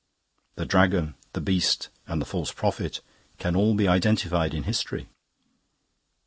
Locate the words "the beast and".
1.33-2.19